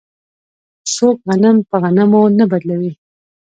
[0.95, 2.91] څوک غنم په غنمو نه بدلوي.